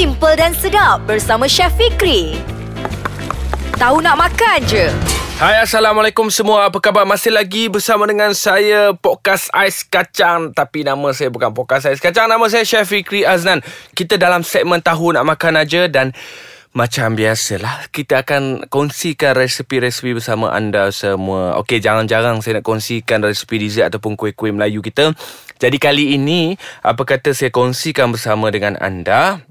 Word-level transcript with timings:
simple 0.00 0.32
dan 0.32 0.56
sedap 0.56 1.04
bersama 1.04 1.44
Chef 1.44 1.68
Fikri. 1.76 2.40
Tahu 3.76 4.00
nak 4.00 4.16
makan 4.16 4.64
je. 4.64 4.88
Hai 5.36 5.60
Assalamualaikum 5.60 6.32
semua. 6.32 6.72
Apa 6.72 6.80
khabar? 6.80 7.04
Masih 7.04 7.28
lagi 7.28 7.68
bersama 7.68 8.08
dengan 8.08 8.32
saya 8.32 8.96
Podcast 8.96 9.52
Ais 9.52 9.84
Kacang. 9.84 10.56
Tapi 10.56 10.88
nama 10.88 11.12
saya 11.12 11.28
bukan 11.28 11.52
Podcast 11.52 11.84
Ais 11.84 12.00
Kacang. 12.00 12.32
Nama 12.32 12.40
saya 12.48 12.64
Chef 12.64 12.88
Fikri 12.88 13.28
Aznan. 13.28 13.60
Kita 13.92 14.16
dalam 14.16 14.40
segmen 14.40 14.80
Tahu 14.80 15.20
Nak 15.20 15.36
Makan 15.36 15.60
Aja 15.60 15.84
Dan 15.84 16.16
macam 16.72 17.18
biasalah 17.18 17.92
Kita 17.92 18.24
akan 18.24 18.72
kongsikan 18.72 19.36
resepi-resepi 19.36 20.16
bersama 20.16 20.48
anda 20.48 20.88
semua. 20.96 21.60
Okey 21.60 21.76
jarang-jarang 21.76 22.40
saya 22.40 22.62
nak 22.62 22.64
kongsikan 22.64 23.20
resepi 23.20 23.60
dessert 23.60 23.92
Ataupun 23.92 24.16
kuih-kuih 24.16 24.56
Melayu 24.56 24.80
kita. 24.80 25.12
Jadi 25.60 25.76
kali 25.76 26.16
ini 26.16 26.56
Apa 26.80 27.04
kata 27.04 27.36
saya 27.36 27.52
kongsikan 27.52 28.16
bersama 28.16 28.48
dengan 28.48 28.80
anda 28.80 29.49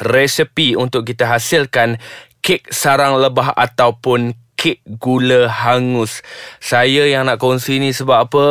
Resepi 0.00 0.76
untuk 0.76 1.08
kita 1.08 1.28
hasilkan 1.28 1.96
Kek 2.44 2.70
sarang 2.70 3.18
lebah 3.18 3.50
ataupun 3.58 4.36
kek 4.56 4.80
gula 4.98 5.46
hangus. 5.52 6.24
Saya 6.58 7.04
yang 7.06 7.28
nak 7.28 7.38
kongsi 7.38 7.78
ni 7.78 7.92
sebab 7.92 8.26
apa? 8.26 8.46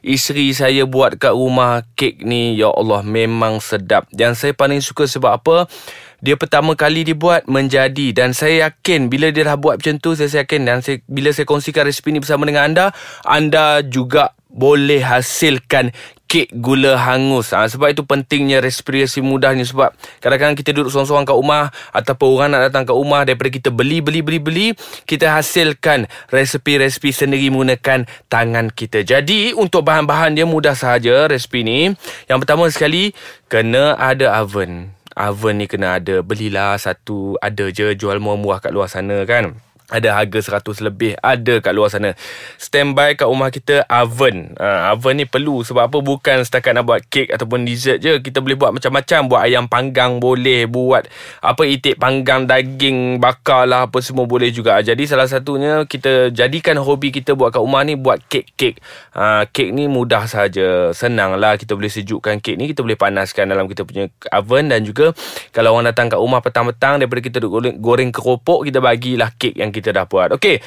Isteri 0.00 0.54
saya 0.54 0.86
buat 0.86 1.18
kat 1.18 1.34
rumah 1.34 1.82
kek 1.98 2.22
ni, 2.22 2.54
ya 2.56 2.70
Allah 2.70 3.02
memang 3.02 3.58
sedap. 3.58 4.06
Dan 4.14 4.38
saya 4.38 4.54
paling 4.54 4.80
suka 4.80 5.04
sebab 5.04 5.32
apa? 5.42 5.56
Dia 6.22 6.38
pertama 6.38 6.78
kali 6.78 7.02
dibuat 7.02 7.50
menjadi 7.50 8.14
dan 8.14 8.30
saya 8.30 8.70
yakin 8.70 9.10
bila 9.10 9.34
dia 9.34 9.42
dah 9.42 9.58
buat 9.58 9.82
macam 9.82 9.98
tu 9.98 10.14
saya 10.14 10.46
yakin 10.46 10.62
dan 10.62 10.78
saya, 10.78 11.02
bila 11.10 11.34
saya 11.34 11.50
kongsikan 11.50 11.82
resipi 11.82 12.14
ni 12.14 12.22
bersama 12.22 12.46
dengan 12.46 12.70
anda 12.70 12.86
anda 13.26 13.82
juga 13.82 14.30
boleh 14.46 15.02
hasilkan 15.02 15.90
kek 16.32 16.48
gula 16.56 16.96
hangus. 16.96 17.52
Ha, 17.52 17.68
sebab 17.68 17.92
itu 17.92 18.08
pentingnya 18.08 18.64
respirasi 18.64 19.20
mudah 19.20 19.52
ni 19.52 19.68
sebab 19.68 19.92
kadang-kadang 20.24 20.56
kita 20.56 20.72
duduk 20.72 20.88
seorang-seorang 20.88 21.28
kat 21.28 21.36
rumah 21.36 21.68
ataupun 21.92 22.28
orang 22.32 22.48
nak 22.56 22.72
datang 22.72 22.88
kat 22.88 22.96
rumah 22.96 23.20
daripada 23.28 23.52
kita 23.52 23.68
beli 23.68 24.00
beli 24.00 24.24
beli 24.24 24.40
beli 24.40 24.66
kita 25.04 25.36
hasilkan 25.36 26.08
resepi-resepi 26.32 27.12
sendiri 27.12 27.52
menggunakan 27.52 28.08
tangan 28.32 28.72
kita. 28.72 29.04
Jadi 29.04 29.52
untuk 29.52 29.84
bahan-bahan 29.84 30.32
dia 30.32 30.48
mudah 30.48 30.72
sahaja 30.72 31.28
resepi 31.28 31.60
ni. 31.68 31.92
Yang 32.32 32.38
pertama 32.48 32.64
sekali 32.72 33.12
kena 33.52 34.00
ada 34.00 34.40
oven. 34.40 34.96
Oven 35.12 35.60
ni 35.60 35.68
kena 35.68 36.00
ada. 36.00 36.24
Belilah 36.24 36.80
satu 36.80 37.36
ada 37.44 37.68
je 37.68 37.92
jual 37.92 38.16
murah-murah 38.16 38.64
kat 38.64 38.72
luar 38.72 38.88
sana 38.88 39.28
kan 39.28 39.52
ada 39.92 40.16
harga 40.16 40.40
100 40.64 40.80
lebih 40.80 41.12
ada 41.20 41.60
kat 41.60 41.72
luar 41.76 41.92
sana. 41.92 42.16
Standby 42.56 43.20
kat 43.20 43.28
rumah 43.28 43.52
kita 43.52 43.84
oven. 43.92 44.56
Uh, 44.56 44.96
oven 44.96 45.20
ni 45.20 45.26
perlu 45.28 45.60
sebab 45.60 45.92
apa? 45.92 45.98
Bukan 46.00 46.40
setakat 46.48 46.72
nak 46.72 46.88
buat 46.88 47.04
kek 47.04 47.28
ataupun 47.28 47.68
dessert 47.68 48.00
je. 48.00 48.16
Kita 48.24 48.40
boleh 48.40 48.56
buat 48.56 48.72
macam-macam. 48.72 49.20
Buat 49.28 49.42
ayam 49.44 49.68
panggang 49.68 50.16
boleh 50.16 50.64
buat 50.64 51.04
apa 51.44 51.62
itik 51.68 52.00
panggang 52.00 52.48
daging 52.48 53.20
bakar 53.20 53.68
lah 53.68 53.84
apa 53.84 54.00
semua 54.00 54.24
boleh 54.24 54.48
juga. 54.48 54.80
Jadi 54.80 55.04
salah 55.04 55.28
satunya 55.28 55.84
kita 55.84 56.32
jadikan 56.32 56.80
hobi 56.80 57.12
kita 57.12 57.36
buat 57.36 57.52
kat 57.52 57.60
rumah 57.60 57.84
ni 57.84 58.00
buat 58.00 58.24
kek-kek. 58.32 58.80
Uh, 59.12 59.44
kek 59.52 59.76
ni 59.76 59.92
mudah 59.92 60.24
saja. 60.24 60.88
Senang 60.96 61.36
lah 61.36 61.60
kita 61.60 61.76
boleh 61.76 61.92
sejukkan 61.92 62.40
kek 62.40 62.56
ni. 62.56 62.72
Kita 62.72 62.80
boleh 62.80 62.96
panaskan 62.96 63.52
dalam 63.52 63.68
kita 63.68 63.84
punya 63.84 64.08
oven 64.32 64.72
dan 64.72 64.80
juga 64.88 65.12
kalau 65.52 65.76
orang 65.76 65.92
datang 65.92 66.08
kat 66.08 66.16
rumah 66.16 66.40
petang-petang 66.40 66.96
daripada 67.02 67.20
kita 67.20 67.36
goreng, 67.44 67.76
goreng 67.76 68.08
keropok 68.14 68.64
kita 68.64 68.78
bagilah 68.78 69.28
kek 69.36 69.58
yang 69.58 69.74
kita 69.74 69.81
kita 69.82 69.90
dah 69.90 70.06
buat. 70.06 70.38
Okey. 70.38 70.62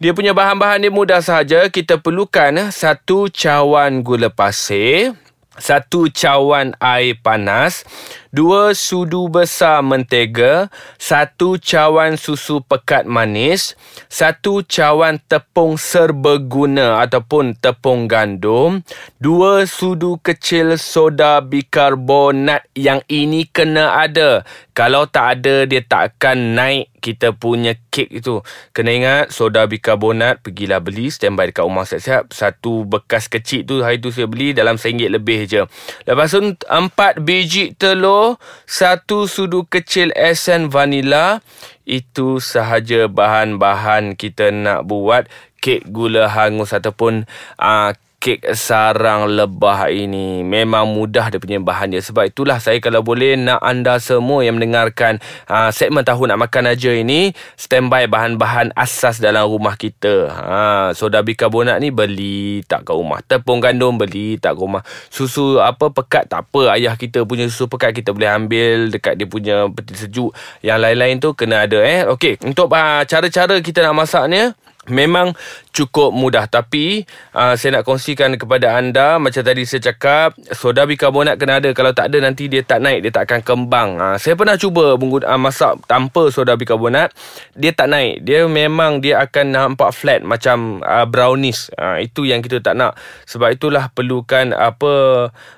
Dia 0.00 0.16
punya 0.16 0.32
bahan-bahan 0.32 0.80
dia 0.80 0.92
mudah 0.92 1.20
saja. 1.20 1.68
Kita 1.68 2.00
perlukan 2.00 2.72
satu 2.72 3.28
cawan 3.28 4.00
gula 4.00 4.32
pasir, 4.32 5.12
satu 5.60 6.08
cawan 6.08 6.72
air 6.80 7.20
panas, 7.20 7.84
dua 8.30 8.72
sudu 8.74 9.26
besar 9.26 9.82
mentega, 9.82 10.70
satu 10.96 11.58
cawan 11.58 12.14
susu 12.14 12.62
pekat 12.62 13.06
manis, 13.06 13.74
satu 14.06 14.62
cawan 14.66 15.18
tepung 15.26 15.74
serbaguna 15.74 17.02
ataupun 17.02 17.58
tepung 17.58 18.06
gandum, 18.06 18.82
dua 19.18 19.66
sudu 19.66 20.18
kecil 20.22 20.78
soda 20.78 21.42
bikarbonat 21.42 22.66
yang 22.78 23.02
ini 23.10 23.46
kena 23.50 23.98
ada. 23.98 24.46
Kalau 24.70 25.04
tak 25.10 25.42
ada, 25.42 25.68
dia 25.68 25.84
tak 25.84 26.16
akan 26.16 26.56
naik 26.56 26.88
kita 27.00 27.32
punya 27.32 27.74
kek 27.92 28.08
itu. 28.12 28.44
Kena 28.76 28.90
ingat, 28.92 29.24
soda 29.32 29.64
bikarbonat, 29.64 30.44
pergilah 30.44 30.80
beli, 30.80 31.08
standby 31.08 31.48
dekat 31.50 31.64
rumah 31.64 31.84
siap-siap. 31.88 32.32
Satu 32.32 32.84
bekas 32.84 33.26
kecil 33.26 33.64
tu, 33.64 33.80
hari 33.80 33.98
tu 33.98 34.12
saya 34.12 34.28
beli 34.28 34.52
dalam 34.52 34.76
RM1 34.76 35.10
lebih 35.10 35.48
je. 35.48 35.64
Lepas 36.04 36.32
tu, 36.32 36.40
empat 36.68 37.20
biji 37.24 37.72
telur, 37.76 38.19
satu 38.66 39.26
sudu 39.30 39.66
kecil 39.66 40.10
esen 40.16 40.68
vanila. 40.72 41.44
Itu 41.86 42.38
sahaja 42.38 43.10
bahan-bahan 43.10 44.14
kita 44.14 44.54
nak 44.54 44.86
buat 44.86 45.26
kek 45.58 45.90
gula 45.92 46.30
hangus 46.30 46.72
ataupun 46.72 47.28
uh, 47.60 47.90
kek 48.20 48.52
sarang 48.52 49.32
lebah 49.32 49.88
ini. 49.88 50.44
Memang 50.44 50.84
mudah 50.84 51.32
dia 51.32 51.40
punya 51.40 51.56
bahan 51.56 51.96
dia. 51.96 52.04
Sebab 52.04 52.28
itulah 52.28 52.60
saya 52.60 52.76
kalau 52.78 53.00
boleh 53.00 53.40
nak 53.40 53.64
anda 53.64 53.96
semua 53.96 54.44
yang 54.44 54.60
mendengarkan 54.60 55.24
uh, 55.48 55.72
segmen 55.72 56.04
tahu 56.04 56.28
nak 56.28 56.36
makan 56.36 56.68
aja 56.68 56.92
ini 56.92 57.32
standby 57.56 58.04
bahan-bahan 58.12 58.76
asas 58.76 59.24
dalam 59.24 59.48
rumah 59.48 59.74
kita. 59.80 60.28
Ha 60.28 60.92
soda 60.92 61.24
bikarbonat 61.24 61.80
ni 61.80 61.88
beli 61.88 62.60
tak 62.68 62.84
ke 62.84 62.92
rumah. 62.92 63.24
Tepung 63.24 63.64
gandum 63.64 63.96
beli 63.96 64.36
tak 64.36 64.60
ke 64.60 64.60
rumah. 64.60 64.84
Susu 65.08 65.56
apa 65.56 65.88
pekat 65.88 66.28
tak 66.28 66.44
apa. 66.44 66.76
Ayah 66.76 67.00
kita 67.00 67.24
punya 67.24 67.48
susu 67.48 67.72
pekat 67.72 67.96
kita 67.96 68.12
boleh 68.12 68.28
ambil 68.28 68.92
dekat 68.92 69.16
dia 69.16 69.24
punya 69.24 69.64
peti 69.72 69.96
sejuk. 69.96 70.36
Yang 70.60 70.78
lain-lain 70.84 71.16
tu 71.24 71.32
kena 71.32 71.64
ada 71.64 71.80
eh. 71.80 72.04
Okey 72.04 72.36
untuk 72.44 72.68
uh, 72.68 73.00
cara-cara 73.08 73.56
kita 73.64 73.80
nak 73.80 74.04
masaknya 74.04 74.52
Memang 74.88 75.36
cukup 75.76 76.08
mudah 76.08 76.48
tapi 76.48 77.04
uh, 77.36 77.52
saya 77.52 77.78
nak 77.78 77.84
kongsikan 77.84 78.32
kepada 78.40 78.80
anda 78.80 79.20
macam 79.20 79.44
tadi 79.44 79.68
saya 79.68 79.92
cakap 79.92 80.32
soda 80.56 80.88
bikarbonat 80.88 81.36
kena 81.36 81.60
ada 81.60 81.70
kalau 81.76 81.92
tak 81.92 82.08
ada 82.08 82.24
nanti 82.24 82.48
dia 82.48 82.64
tak 82.64 82.80
naik 82.80 83.04
dia 83.04 83.12
tak 83.12 83.28
akan 83.28 83.40
kembang. 83.44 84.00
Uh, 84.00 84.16
saya 84.16 84.40
pernah 84.40 84.56
cuba 84.56 84.96
uh, 84.96 85.40
masak 85.40 85.84
tanpa 85.84 86.32
soda 86.32 86.56
bikarbonat 86.56 87.12
dia 87.52 87.76
tak 87.76 87.92
naik. 87.92 88.24
Dia 88.24 88.48
memang 88.48 89.04
dia 89.04 89.20
akan 89.20 89.46
nampak 89.52 89.92
flat 89.92 90.24
macam 90.24 90.80
uh, 90.80 91.04
brownies. 91.04 91.68
Uh, 91.76 92.00
itu 92.00 92.24
yang 92.24 92.40
kita 92.40 92.64
tak 92.64 92.80
nak. 92.80 92.96
Sebab 93.28 93.52
itulah 93.52 93.92
perlukan 93.92 94.56
apa 94.56 94.92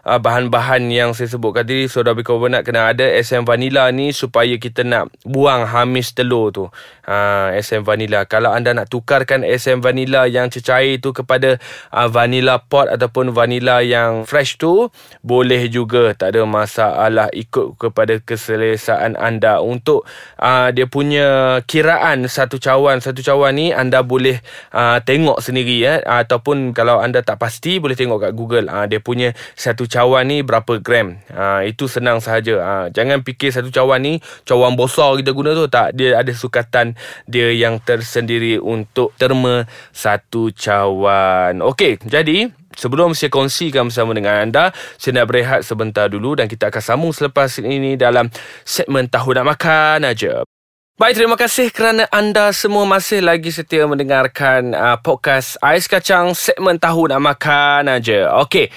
uh, 0.03 0.19
bahan-bahan 0.19 0.91
yang 0.91 1.15
saya 1.15 1.31
sebutkan 1.31 1.62
tadi 1.62 1.87
soda 1.87 2.10
bikarbonat 2.10 2.66
kena 2.66 2.91
ada 2.91 3.06
SM 3.06 3.47
vanilla 3.47 3.87
ni 3.94 4.10
supaya 4.10 4.59
kita 4.59 4.83
nak 4.83 5.15
buang 5.22 5.62
hamis 5.62 6.10
telur 6.10 6.50
tu. 6.50 6.66
Uh, 7.06 7.54
SM 7.54 7.87
vanilla 7.87 8.27
kalau 8.27 8.50
anda 8.50 8.75
nak 8.75 8.91
tukar 8.91 9.12
tukarkan 9.12 9.45
SM 9.45 9.84
vanilla 9.84 10.25
yang 10.25 10.49
cecair 10.49 10.97
tu 10.97 11.12
kepada 11.12 11.61
uh, 11.93 12.09
vanilla 12.09 12.56
pot 12.56 12.89
ataupun 12.89 13.37
vanilla 13.37 13.84
yang 13.84 14.25
fresh 14.25 14.56
tu 14.56 14.89
boleh 15.21 15.69
juga 15.69 16.17
tak 16.17 16.33
ada 16.33 16.49
masalah 16.49 17.28
ikut 17.37 17.77
kepada 17.77 18.17
keselesaan 18.25 19.21
anda. 19.21 19.61
Untuk 19.61 20.09
uh, 20.41 20.72
dia 20.72 20.89
punya 20.89 21.61
kiraan 21.69 22.25
satu 22.25 22.56
cawan 22.56 23.05
satu 23.05 23.21
cawan 23.21 23.53
ni 23.53 23.69
anda 23.69 24.01
boleh 24.01 24.41
uh, 24.72 24.97
tengok 25.05 25.45
sendiri 25.45 25.84
ya 25.84 26.01
uh, 26.09 26.25
ataupun 26.25 26.72
kalau 26.72 27.05
anda 27.05 27.21
tak 27.21 27.37
pasti 27.37 27.77
boleh 27.77 27.93
tengok 27.93 28.25
kat 28.25 28.33
Google. 28.33 28.72
Uh, 28.72 28.89
dia 28.89 28.97
punya 28.97 29.37
satu 29.53 29.84
cawan 29.84 30.25
ni 30.33 30.41
berapa 30.41 30.81
gram. 30.81 31.21
Uh, 31.28 31.69
itu 31.69 31.84
senang 31.84 32.25
sahaja. 32.25 32.56
Uh, 32.56 32.87
jangan 32.97 33.21
fikir 33.21 33.53
satu 33.53 33.69
cawan 33.69 34.01
ni 34.01 34.25
cawan 34.49 34.72
besar 34.72 35.21
kita 35.21 35.37
guna 35.37 35.53
tu. 35.53 35.69
Tak 35.69 36.01
dia 36.01 36.17
ada 36.17 36.33
sukatan 36.33 36.97
dia 37.28 37.53
yang 37.53 37.77
tersendiri 37.77 38.62
untuk 38.62 39.02
terma 39.19 39.67
satu 39.91 40.55
cawan. 40.55 41.59
Okey, 41.65 41.99
jadi 42.07 42.53
sebelum 42.77 43.17
saya 43.17 43.33
kongsikan 43.33 43.89
bersama 43.89 44.15
dengan 44.15 44.47
anda, 44.47 44.71
saya 45.01 45.23
nak 45.23 45.27
berehat 45.33 45.61
sebentar 45.67 46.07
dulu 46.07 46.39
dan 46.39 46.47
kita 46.47 46.71
akan 46.71 46.83
sambung 46.83 47.13
selepas 47.17 47.59
ini 47.59 47.99
dalam 47.99 48.31
segmen 48.63 49.09
Tahu 49.09 49.34
Nak 49.34 49.47
Makan 49.57 49.99
aja. 50.07 50.47
Baik, 51.01 51.19
terima 51.19 51.34
kasih 51.41 51.72
kerana 51.72 52.04
anda 52.13 52.53
semua 52.53 52.84
masih 52.84 53.25
lagi 53.25 53.49
setia 53.51 53.89
mendengarkan 53.89 54.77
uh, 54.77 55.01
podcast 55.01 55.57
Ais 55.65 55.89
Kacang 55.89 56.37
segmen 56.37 56.78
Tahu 56.78 57.10
Nak 57.10 57.19
Makan 57.19 57.91
aja. 57.91 58.39
Okey. 58.45 58.69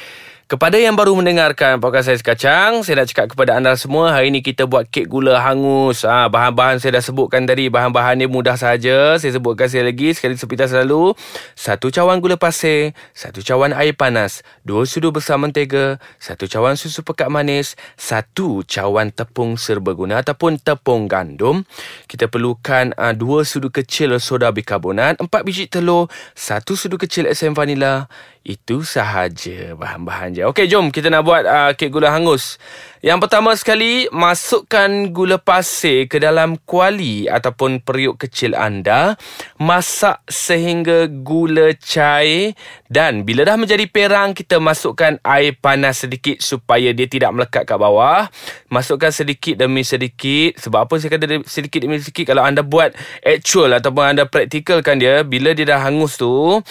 Kepada 0.45 0.77
yang 0.77 0.93
baru 0.93 1.17
mendengarkan 1.17 1.81
podcast 1.81 2.05
saya 2.05 2.21
sekacang, 2.21 2.85
saya 2.85 3.01
nak 3.01 3.09
cakap 3.09 3.33
kepada 3.33 3.57
anda 3.57 3.73
semua, 3.73 4.13
hari 4.13 4.29
ini 4.29 4.45
kita 4.45 4.69
buat 4.69 4.85
kek 4.93 5.09
gula 5.09 5.41
hangus. 5.41 6.05
Ha, 6.05 6.29
bahan-bahan 6.29 6.77
saya 6.77 7.01
dah 7.01 7.01
sebutkan 7.01 7.49
tadi, 7.49 7.65
bahan-bahan 7.65 8.13
ni 8.13 8.29
mudah 8.29 8.53
saja. 8.53 9.17
Saya 9.17 9.33
sebutkan 9.33 9.65
sekali 9.65 9.89
lagi, 9.89 10.13
sekali 10.13 10.37
seperti 10.37 10.69
selalu. 10.69 11.17
Satu 11.57 11.89
cawan 11.89 12.21
gula 12.21 12.37
pasir, 12.37 12.93
satu 13.17 13.41
cawan 13.41 13.73
air 13.73 13.97
panas, 13.97 14.45
dua 14.61 14.85
sudu 14.85 15.09
besar 15.09 15.41
mentega, 15.41 15.97
satu 16.21 16.45
cawan 16.45 16.77
susu 16.77 17.01
pekat 17.01 17.33
manis, 17.33 17.73
satu 17.97 18.61
cawan 18.69 19.09
tepung 19.09 19.57
serbaguna 19.57 20.21
ataupun 20.21 20.61
tepung 20.61 21.09
gandum. 21.09 21.65
Kita 22.05 22.29
perlukan 22.29 22.93
uh, 22.93 23.17
dua 23.17 23.49
sudu 23.49 23.73
kecil 23.73 24.13
soda 24.21 24.53
bikarbonat, 24.53 25.17
empat 25.17 25.41
biji 25.41 25.65
telur, 25.65 26.05
satu 26.37 26.77
sudu 26.77 27.01
kecil 27.01 27.25
SM 27.33 27.57
vanila, 27.57 28.05
Itu 28.45 28.85
sahaja 28.85 29.73
bahan-bahan 29.73 30.37
je. 30.37 30.41
Okey, 30.45 30.69
jom 30.69 30.93
kita 30.93 31.09
nak 31.09 31.25
buat 31.25 31.49
uh, 31.49 31.73
kek 31.73 31.89
gula 31.89 32.13
hangus. 32.13 32.61
Yang 33.01 33.25
pertama 33.25 33.57
sekali, 33.57 34.05
masukkan 34.13 35.09
gula 35.09 35.41
pasir 35.41 36.05
ke 36.05 36.21
dalam 36.21 36.61
kuali 36.61 37.25
ataupun 37.25 37.81
periuk 37.81 38.21
kecil 38.21 38.53
anda. 38.53 39.17
Masak 39.57 40.21
sehingga 40.29 41.09
gula 41.09 41.73
cair 41.73 42.53
dan 42.85 43.25
bila 43.25 43.49
dah 43.49 43.57
menjadi 43.57 43.89
perang, 43.89 44.37
kita 44.37 44.61
masukkan 44.61 45.17
air 45.25 45.57
panas 45.57 46.05
sedikit 46.05 46.37
supaya 46.37 46.93
dia 46.93 47.09
tidak 47.09 47.33
melekat 47.33 47.65
kat 47.65 47.81
bawah. 47.81 48.29
Masukkan 48.69 49.09
sedikit 49.09 49.57
demi 49.57 49.81
sedikit. 49.81 50.61
Sebab 50.61 50.85
apa 50.85 51.01
saya 51.01 51.17
kata 51.17 51.41
sedikit 51.49 51.81
demi 51.81 51.97
sedikit? 51.97 52.29
Kalau 52.29 52.45
anda 52.45 52.61
buat 52.61 52.93
actual 53.25 53.73
ataupun 53.73 54.13
anda 54.13 54.29
praktikalkan 54.29 55.01
dia, 55.01 55.25
bila 55.25 55.57
dia 55.57 55.65
dah 55.65 55.81
hangus 55.81 56.21
tu, 56.21 56.61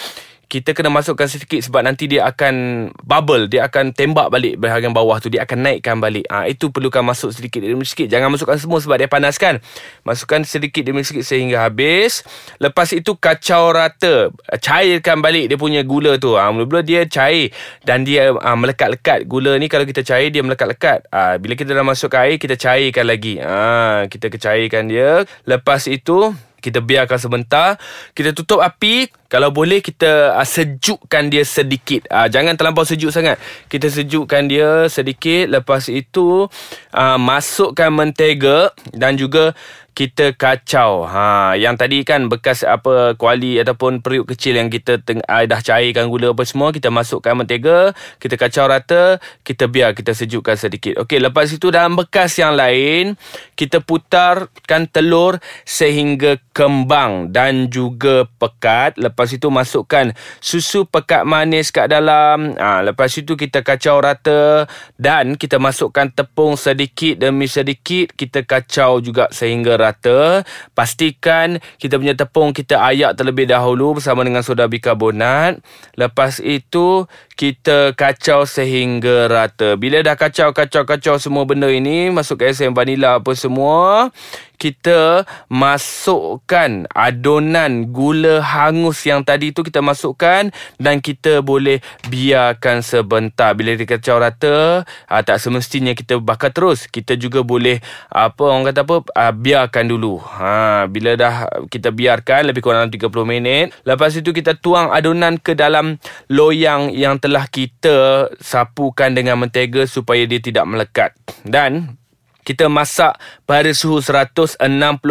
kita 0.45 0.77
kena 0.77 0.93
masukkan 0.93 1.25
sedikit 1.25 1.57
sebab 1.65 1.81
nanti 1.81 2.05
dia 2.05 2.25
akan 2.29 2.87
bubble 3.01 3.49
dia 3.49 3.65
akan 3.65 3.91
tembak 3.91 4.29
balik 4.29 4.61
bahagian 4.61 4.93
bawah 4.93 5.17
tu 5.17 5.33
dia 5.33 5.41
akan 5.43 5.65
naikkan 5.65 5.97
balik. 5.97 6.25
Ha, 6.29 6.45
itu 6.45 6.69
perlukan 6.69 7.01
masuk 7.01 7.33
sedikit 7.33 7.65
demi 7.65 7.81
sedikit 7.83 8.13
jangan 8.13 8.29
masukkan 8.29 8.57
semua 8.61 8.77
sebab 8.79 8.95
dia 9.01 9.09
panas 9.09 9.35
kan? 9.41 9.57
Masukkan 10.05 10.45
sedikit 10.45 10.85
demi 10.85 11.01
sedikit 11.01 11.25
sehingga 11.25 11.65
habis. 11.65 12.21
Lepas 12.61 12.93
itu 12.93 13.17
kacau 13.17 13.73
rata. 13.73 14.29
Cairkan 14.61 15.19
balik 15.19 15.49
dia 15.49 15.57
punya 15.57 15.81
gula 15.81 16.21
tu. 16.21 16.37
Ha, 16.37 16.53
mula-mula 16.53 16.85
dia 16.85 17.09
cair 17.09 17.49
dan 17.81 18.05
dia 18.05 18.29
ha, 18.31 18.53
melekat-lekat. 18.53 19.25
Gula 19.25 19.57
ni 19.57 19.65
kalau 19.65 19.83
kita 19.83 20.05
cair 20.05 20.29
dia 20.29 20.45
melekat-lekat. 20.45 21.09
Ha, 21.09 21.41
bila 21.41 21.57
kita 21.57 21.73
dah 21.73 21.85
masukkan 21.85 22.29
air 22.29 22.37
kita 22.37 22.53
cairkan 22.53 23.05
lagi. 23.09 23.41
Ha, 23.41 24.05
kita 24.07 24.29
kecairkan 24.29 24.87
dia. 24.87 25.25
Lepas 25.49 25.89
itu 25.89 26.33
kita 26.65 26.81
biarkan 26.81 27.21
sebentar. 27.21 27.77
Kita 28.17 28.33
tutup 28.33 28.65
api 28.65 29.05
kalau 29.27 29.49
boleh 29.49 29.81
kita 29.81 30.35
uh, 30.37 30.47
sejukkan 30.47 31.29
dia 31.33 31.43
sedikit 31.43 32.05
uh, 32.09 32.29
jangan 32.29 32.53
terlampau 32.55 32.85
sejuk 32.85 33.09
sangat 33.09 33.41
kita 33.67 33.89
sejukkan 33.89 34.45
dia 34.49 34.85
sedikit 34.87 35.49
lepas 35.49 35.89
itu 35.89 36.45
uh, 36.93 37.17
masukkan 37.17 37.89
mentega 37.89 38.71
dan 38.93 39.17
juga 39.17 39.57
kita 39.95 40.35
kacau. 40.35 41.07
Ha, 41.07 41.55
yang 41.55 41.79
tadi 41.79 42.03
kan 42.03 42.27
bekas 42.27 42.67
apa 42.67 43.15
kuali 43.15 43.55
ataupun 43.63 44.03
periuk 44.03 44.35
kecil 44.35 44.59
yang 44.59 44.67
kita 44.67 44.99
teng- 44.99 45.23
dah 45.23 45.61
cairkan 45.63 46.11
gula 46.11 46.35
apa 46.35 46.43
semua, 46.43 46.75
kita 46.75 46.91
masukkan 46.91 47.31
mentega, 47.31 47.95
kita 48.19 48.35
kacau 48.35 48.67
rata, 48.67 49.23
kita 49.47 49.71
biar 49.71 49.95
kita 49.95 50.11
sejukkan 50.11 50.59
sedikit. 50.59 50.99
Okey, 50.99 51.23
lepas 51.23 51.47
itu 51.47 51.71
dalam 51.71 51.95
bekas 51.95 52.35
yang 52.35 52.59
lain, 52.59 53.15
kita 53.55 53.79
putarkan 53.79 54.91
telur 54.91 55.39
sehingga 55.63 56.43
kembang 56.51 57.31
dan 57.31 57.71
juga 57.71 58.27
pekat. 58.35 58.99
Lepas 58.99 59.14
itu 59.23 59.47
masukkan 59.47 60.11
susu 60.43 60.83
pekat 60.83 61.23
manis 61.23 61.71
kat 61.71 61.87
dalam. 61.87 62.59
Ha, 62.59 62.83
lepas 62.83 63.07
itu 63.15 63.39
kita 63.39 63.63
kacau 63.63 64.03
rata 64.03 64.67
dan 64.99 65.39
kita 65.39 65.55
masukkan 65.55 66.11
tepung 66.11 66.59
sedikit 66.59 67.23
demi 67.23 67.47
sedikit, 67.47 68.11
kita 68.11 68.43
kacau 68.43 68.99
juga 68.99 69.31
sehingga 69.31 69.79
rata. 69.79 70.43
Pastikan 70.75 71.63
kita 71.79 71.95
punya 71.95 72.13
tepung 72.13 72.51
kita 72.51 72.83
ayak 72.91 73.15
terlebih 73.15 73.47
dahulu 73.47 73.97
bersama 73.97 74.27
dengan 74.27 74.43
soda 74.43 74.67
bikarbonat. 74.67 75.63
Lepas 75.95 76.43
itu 76.43 77.07
kita 77.39 77.95
kacau 77.95 78.43
sehingga 78.43 79.31
rata. 79.31 79.79
Bila 79.79 80.03
dah 80.03 80.19
kacau 80.19 80.51
kacau 80.51 80.83
kacau 80.83 81.15
semua 81.15 81.47
benda 81.47 81.71
ini 81.71 82.11
masuk 82.11 82.43
esen 82.43 82.75
vanila 82.75 83.19
apa 83.19 83.31
semua 83.37 84.11
kita 84.55 85.27
masukkan 85.51 86.87
adonan 86.91 87.91
gula 87.93 88.41
hangus 88.41 89.03
yang 89.05 89.21
tadi 89.21 89.51
tu 89.51 89.61
kita 89.61 89.83
masukkan 89.83 90.49
dan 90.79 90.95
kita 91.03 91.45
boleh 91.45 91.83
biarkan 92.07 92.81
sebentar. 92.81 93.53
Bila 93.53 93.75
dia 93.75 93.87
kacau 93.87 94.17
rata 94.17 94.87
aa, 95.11 95.21
tak 95.21 95.37
semestinya 95.43 95.91
kita 95.91 96.17
bakar 96.17 96.55
terus. 96.55 96.87
Kita 96.87 97.13
juga 97.19 97.43
boleh 97.43 97.83
apa 98.09 98.43
orang 98.47 98.71
kata 98.71 98.81
apa 98.87 98.95
aa, 99.13 99.31
biarkan 99.35 99.85
dulu. 99.91 100.17
Ha 100.19 100.87
bila 100.87 101.19
dah 101.19 101.47
kita 101.67 101.91
biarkan 101.91 102.49
lebih 102.51 102.63
kurang 102.63 102.87
30 102.87 103.11
minit 103.27 103.75
lepas 103.83 104.15
itu 104.15 104.31
kita 104.31 104.55
tuang 104.55 104.89
adonan 104.91 105.35
ke 105.35 105.51
dalam 105.57 105.99
loyang 106.31 106.91
yang 106.95 107.19
telah 107.19 107.45
kita 107.51 108.29
sapukan 108.39 109.11
dengan 109.11 109.39
mentega 109.41 109.83
supaya 109.89 110.23
dia 110.23 110.39
tidak 110.39 110.65
melekat. 110.65 111.11
Dan 111.43 111.99
kita 112.45 112.69
masak 112.69 113.17
pada 113.49 113.73
suhu 113.73 113.97
160 114.05 114.61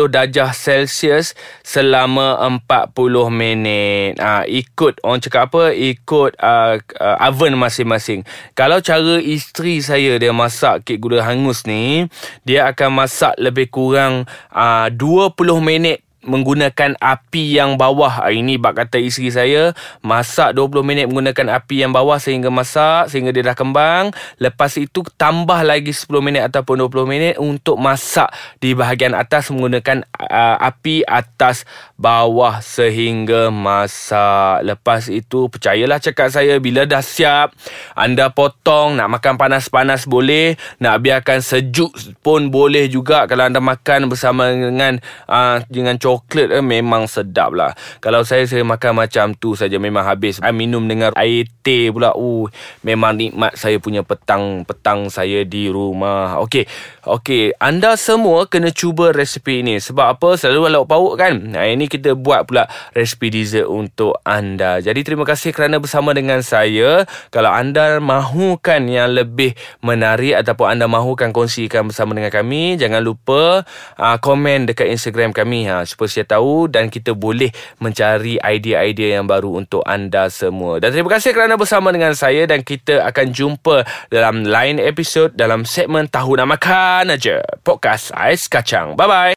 darjah 0.07 0.55
Celsius 0.55 1.35
selama 1.67 2.39
40 2.47 2.95
minit. 3.35 4.23
Ha, 4.23 4.47
ikut 4.47 5.03
orang 5.03 5.19
cakap 5.19 5.51
apa? 5.51 5.75
Ikut 5.75 6.39
uh, 6.39 6.79
uh, 6.79 7.17
oven 7.27 7.59
masing-masing. 7.59 8.23
Kalau 8.55 8.79
cara 8.79 9.19
isteri 9.19 9.83
saya 9.83 10.15
dia 10.23 10.31
masak 10.31 10.87
kek 10.87 11.03
gula 11.03 11.27
hangus 11.27 11.67
ni, 11.67 12.07
dia 12.47 12.71
akan 12.71 13.03
masak 13.03 13.35
lebih 13.43 13.67
kurang 13.67 14.31
uh, 14.55 14.87
20 14.87 15.35
minit 15.59 16.04
menggunakan 16.25 16.97
api 16.99 17.61
yang 17.61 17.77
bawah. 17.77 18.25
Ini 18.27 18.57
bak 18.57 18.85
kata 18.85 18.99
isteri 18.99 19.31
saya, 19.31 19.63
masak 20.01 20.57
20 20.57 20.83
minit 20.83 21.05
menggunakan 21.07 21.61
api 21.61 21.85
yang 21.85 21.93
bawah 21.93 22.17
sehingga 22.17 22.49
masak, 22.49 23.13
sehingga 23.13 23.31
dia 23.31 23.45
dah 23.45 23.57
kembang. 23.57 24.11
Lepas 24.41 24.81
itu 24.81 25.05
tambah 25.15 25.61
lagi 25.63 25.93
10 25.93 26.09
minit 26.25 26.43
ataupun 26.49 26.89
20 26.89 27.05
minit 27.07 27.35
untuk 27.39 27.77
masak 27.77 28.33
di 28.59 28.73
bahagian 28.73 29.13
atas 29.13 29.53
menggunakan 29.53 30.09
uh, 30.19 30.57
api 30.59 31.05
atas 31.05 31.69
bawah 32.01 32.59
sehingga 32.65 33.53
masak. 33.53 34.65
Lepas 34.65 35.13
itu 35.13 35.47
percayalah 35.53 36.01
cakap 36.01 36.33
saya 36.33 36.57
bila 36.59 36.89
dah 36.89 37.05
siap, 37.05 37.53
anda 37.95 38.33
potong 38.33 38.97
nak 38.97 39.13
makan 39.21 39.37
panas-panas 39.37 40.09
boleh, 40.09 40.57
nak 40.81 41.05
biarkan 41.05 41.45
sejuk 41.45 41.93
pun 42.25 42.49
boleh 42.49 42.89
juga 42.89 43.29
kalau 43.29 43.45
anda 43.45 43.61
makan 43.61 44.09
bersama 44.09 44.51
dengan 44.51 44.99
uh, 45.29 45.61
dengan 45.69 46.01
coklat 46.01 46.14
coklat 46.15 46.55
eh, 46.55 46.63
memang 46.63 47.11
sedap 47.11 47.51
lah. 47.59 47.75
Kalau 47.99 48.23
saya 48.23 48.47
saya 48.47 48.63
makan 48.63 49.03
macam 49.03 49.35
tu 49.35 49.59
saja 49.59 49.83
memang 49.83 50.07
habis. 50.07 50.39
Saya 50.39 50.55
minum 50.55 50.87
dengan 50.87 51.11
air 51.19 51.51
teh 51.67 51.91
pula. 51.91 52.15
Uh, 52.15 52.47
memang 52.87 53.19
nikmat 53.19 53.59
saya 53.59 53.83
punya 53.83 54.07
petang-petang 54.07 55.11
saya 55.11 55.43
di 55.43 55.67
rumah. 55.67 56.39
Okey. 56.47 56.71
Okey, 57.05 57.53
anda 57.61 57.99
semua 58.01 58.49
kena 58.49 58.71
cuba 58.71 59.11
resipi 59.11 59.61
ini. 59.61 59.77
Sebab 59.83 60.17
apa? 60.17 60.41
Selalu 60.41 60.73
lauk 60.73 60.89
pauk 60.89 61.21
kan? 61.21 61.37
Nah, 61.37 61.69
ini 61.69 61.85
kita 61.91 62.17
buat 62.17 62.49
pula 62.49 62.65
resipi 62.97 63.29
dessert 63.29 63.69
untuk 63.69 64.17
anda. 64.25 64.81
Jadi 64.81 65.05
terima 65.05 65.27
kasih 65.29 65.53
kerana 65.53 65.83
bersama 65.83 66.17
dengan 66.17 66.41
saya. 66.41 67.05
Kalau 67.29 67.53
anda 67.53 68.01
mahukan 68.01 68.89
yang 68.89 69.13
lebih 69.13 69.53
menarik 69.85 70.33
ataupun 70.41 70.79
anda 70.79 70.89
mahukan 70.89 71.35
kongsikan 71.35 71.93
bersama 71.93 72.17
dengan 72.17 72.33
kami, 72.33 72.81
jangan 72.81 73.05
lupa 73.05 73.67
uh, 74.01 74.17
komen 74.23 74.71
dekat 74.71 74.89
Instagram 74.95 75.37
kami 75.37 75.69
ha 75.69 75.85
supaya 75.85 76.04
saya 76.07 76.29
tahu 76.29 76.69
dan 76.69 76.93
kita 76.93 77.17
boleh 77.17 77.51
mencari 77.81 78.37
idea-idea 78.41 79.21
yang 79.21 79.27
baru 79.27 79.59
untuk 79.59 79.83
anda 79.87 80.29
semua. 80.29 80.79
Dan 80.79 80.93
terima 80.93 81.11
kasih 81.13 81.33
kerana 81.33 81.57
bersama 81.57 81.91
dengan 81.91 82.13
saya 82.13 82.45
dan 82.45 82.61
kita 82.61 83.03
akan 83.09 83.27
jumpa 83.33 83.85
dalam 84.13 84.45
lain 84.45 84.77
episod 84.79 85.33
dalam 85.33 85.65
segmen 85.65 86.07
Tahu 86.07 86.37
Nak 86.39 86.49
Makan 86.59 87.05
aja. 87.15 87.41
Podcast 87.65 88.13
Ais 88.13 88.47
Kacang. 88.47 88.95
Bye-bye. 88.95 89.33